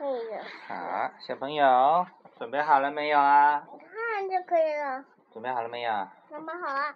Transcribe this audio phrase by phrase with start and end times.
[0.00, 0.42] 可以了。
[0.66, 2.06] 好，小朋友
[2.38, 3.68] 准备好了没有啊？
[3.68, 5.04] 看就可以了。
[5.30, 5.92] 准备好了没有？
[6.30, 6.94] 那么好了。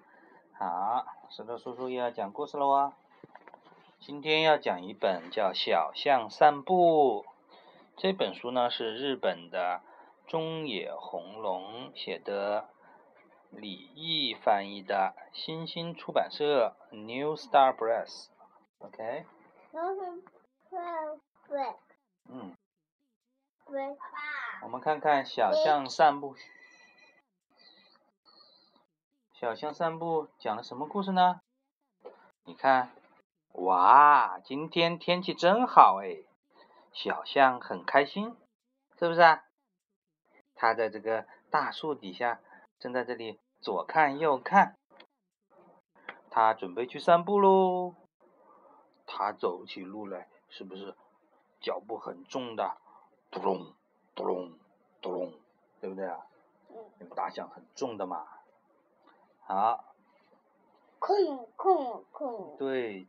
[0.59, 2.95] 好，石头叔叔又要讲故事了哦。
[4.01, 7.27] 今天要讲一本叫《小象散步》
[7.99, 9.83] 这本书呢，是日本的
[10.27, 12.71] 中野红龙写的，
[13.51, 18.29] 李毅翻译的，新星出版社 New Star Press。
[18.79, 19.27] OK。
[19.73, 20.23] 嗯，
[21.51, 21.61] 对。
[24.63, 26.37] 我们看看小象散步。
[29.33, 31.41] 小象散步讲了什么故事呢？
[32.45, 32.93] 你看，
[33.53, 36.25] 哇，今天天气真好哎！
[36.93, 38.37] 小象很开心，
[38.99, 39.45] 是不是啊？
[40.55, 42.41] 它在这个大树底下，
[42.79, 44.77] 正在这里左看右看。
[46.31, 47.95] 它准备去散步喽。
[49.07, 50.95] 它走起路来是不是
[51.61, 52.77] 脚步很重的？
[53.35, 53.75] 咚隆
[54.15, 54.53] 咚隆
[55.03, 55.33] 咚隆，
[55.81, 56.19] 对不对啊？
[56.71, 57.09] 嗯。
[57.17, 58.25] 大象很重的嘛。
[59.41, 59.85] 好，
[60.99, 62.57] 空空空。
[62.57, 63.07] 对。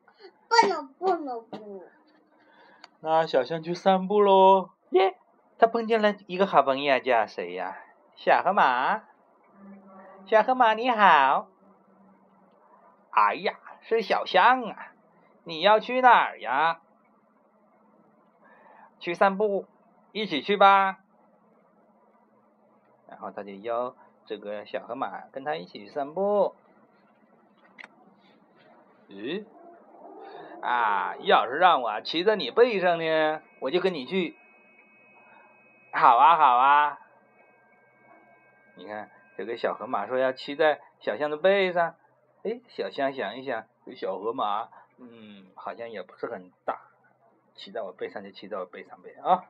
[0.48, 1.84] 不能不能不。
[3.02, 4.72] 那小象去散步喽。
[4.90, 5.18] 耶，
[5.60, 7.78] 他碰见了一个好朋友，叫谁呀？
[8.16, 9.04] 小河马。
[10.26, 11.48] 小河马你好。
[13.12, 14.94] 哎呀，是小象啊！
[15.44, 16.82] 你要去哪儿呀？
[19.00, 19.68] 去散步，
[20.16, 21.00] 一起去吧。
[23.10, 23.94] 然后他就邀。
[24.26, 26.56] 这个小河马跟他一起去散步。
[29.10, 29.46] 咦？
[30.62, 34.38] 啊，要是让我骑在你背上呢，我就跟你去。
[35.92, 36.98] 好啊，好啊。
[38.76, 41.96] 你看，这个小河马说要骑在小象的背上。
[42.44, 46.80] 哎，小象想一想，这小河马，嗯，好像也不是很大，
[47.54, 49.46] 骑在我背上就骑在我背上呗啊，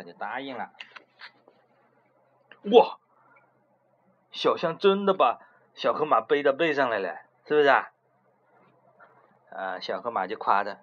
[0.00, 0.70] 他就答应了。
[2.72, 2.98] 哇！
[4.32, 5.40] 小象真的把
[5.74, 7.90] 小河马背到背上来了，是不是啊？
[9.50, 10.78] 啊，小河马就夸他：“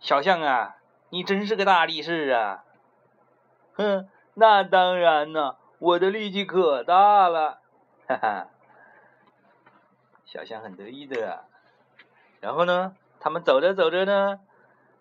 [0.00, 0.76] 小象啊，
[1.08, 2.64] 你真是个大力士啊！”
[3.74, 7.62] 哼，那当然呢，我的力气可大了，
[8.06, 8.48] 哈哈。
[10.26, 11.46] 小象很得意的。
[12.40, 14.40] 然后呢，他们走着走着呢，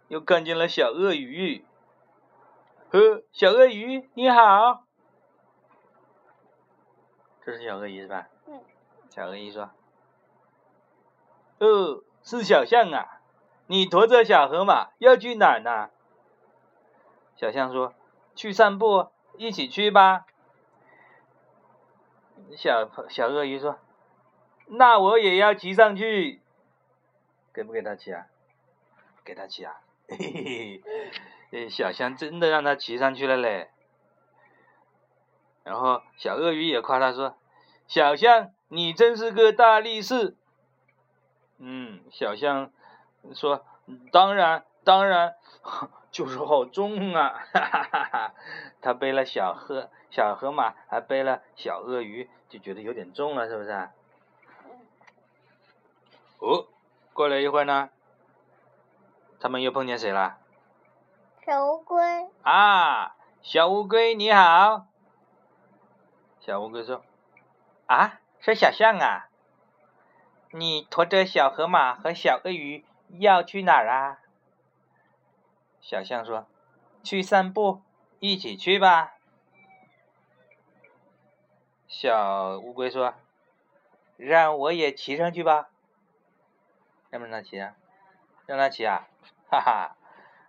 [0.07, 1.66] 又看见了小鳄鱼。
[2.89, 4.83] 呵，小鳄鱼你好。
[7.43, 8.27] 这是小鳄鱼是吧？
[8.45, 8.61] 嗯。
[9.09, 9.71] 小鳄鱼说
[11.59, 13.19] ：“哦，是小象啊，
[13.65, 15.89] 你驮着小河马要去哪儿呢？”
[17.35, 17.93] 小象说
[18.35, 20.25] ：“去散步，一起去吧。”
[22.55, 23.79] 小小鳄鱼说
[24.67, 26.41] ：“那我也要骑上去，
[27.53, 28.27] 给不给他骑啊？
[29.25, 29.81] 给他骑啊！
[30.09, 30.81] 嘿嘿
[31.51, 33.69] 嘿，小象真的让他骑上去了嘞。”
[35.63, 37.35] 然后小鳄鱼也夸他说
[37.88, 40.38] ：“小象，你真是个大力士。”
[41.59, 42.72] 嗯，小象
[43.34, 43.66] 说
[44.12, 45.35] ：“当然，当然，
[46.12, 48.34] 就是好重啊！”哈哈哈哈
[48.79, 53.89] 他背了小河小河马，还背了小鳄鱼，就觉得有点重了，是不是？
[56.39, 56.68] 哦，
[57.13, 57.89] 过了一会儿呢，
[59.39, 60.37] 他们又碰见谁了？
[61.45, 62.29] 小乌龟。
[62.41, 64.87] 啊，小乌龟你好。
[66.39, 67.03] 小乌龟说
[67.87, 69.29] ：“啊，是小象啊！
[70.51, 72.85] 你驮着小河马和小鳄鱼
[73.19, 74.19] 要去哪儿啊？”
[75.79, 76.47] 小象说
[77.03, 77.81] ：“去散步，
[78.19, 79.13] 一起去吧。”
[81.87, 83.13] 小乌龟说
[84.17, 85.69] ：“让我也骑上去吧。”
[87.09, 87.75] 让不让骑啊？
[88.47, 89.07] 让他骑啊！
[89.51, 89.95] 哈哈！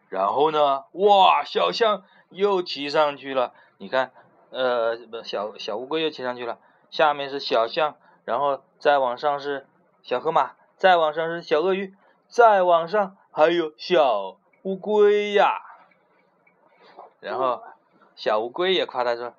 [0.08, 0.84] 然后呢？
[0.92, 3.52] 哇，小象又骑上去了。
[3.76, 4.10] 你看。
[4.50, 6.58] 呃，不，小小乌龟又骑上去了。
[6.90, 9.66] 下面是小象，然后再往上是
[10.02, 11.94] 小河马，再往上是小鳄鱼，
[12.28, 15.60] 再往上还有小乌龟呀。
[17.20, 17.62] 然后
[18.16, 19.34] 小乌龟也夸他说：“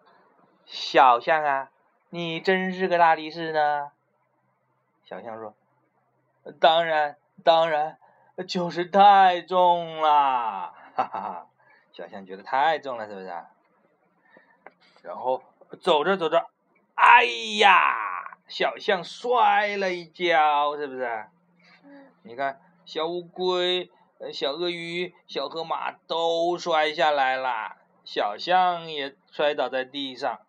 [0.67, 1.71] 小象啊，
[2.11, 3.89] 你真是个大力士呢。”
[5.03, 5.55] 小象说
[6.61, 7.97] ：“当然，当然，
[8.43, 11.47] 就是太重了。”哈哈哈，
[11.91, 13.27] 小象觉得太重了，是不是？
[15.01, 15.43] 然后
[15.81, 16.49] 走着走着，
[16.95, 17.23] 哎
[17.59, 21.25] 呀，小象摔了一跤，是不是？
[22.23, 23.89] 你看，小乌龟、
[24.33, 30.39] 小鳄鱼、小河马都摔下来了，小象也摔倒在地上。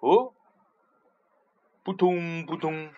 [0.00, 0.32] 哦，
[1.84, 2.92] 扑通扑通，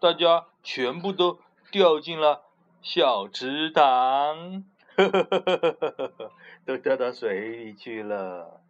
[0.00, 1.40] 大家全部都
[1.72, 2.42] 掉进了
[2.80, 4.64] 小池塘，
[6.64, 8.60] 都掉到水里去了。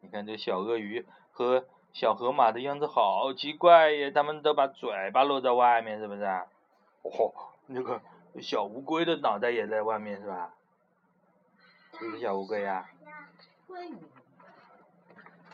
[0.00, 6.24] 你看这小鳄鱼和小河马的样子好奇怪耶，他们都把嘴巴露在外面，是不是？
[7.02, 7.32] 哦，
[7.66, 8.00] 那个
[8.40, 10.52] 小乌龟的脑袋也在外面，是吧？
[11.98, 12.90] 是不是小乌龟呀？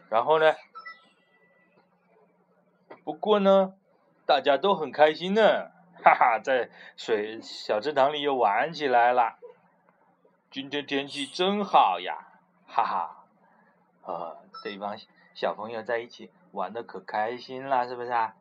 [0.09, 0.55] 然后呢？
[3.05, 3.75] 不过呢，
[4.31, 5.73] 大家都很开心呢，
[6.05, 9.41] 哈哈，在水小池塘里又玩起来了。
[10.53, 12.17] 今天天气真好呀，
[12.65, 13.25] 哈哈，
[14.03, 14.97] 啊，这帮
[15.35, 18.37] 小朋友在一起玩的可开心了，是不是啊？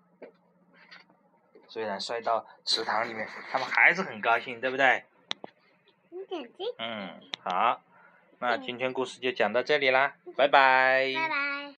[1.68, 5.06] 虽然摔到池塘里面，他们还是很高兴，对不对？
[6.78, 7.82] 嗯，好，
[8.38, 11.12] 那今天故事就讲到这里啦，拜拜。
[11.16, 11.49] 拜拜。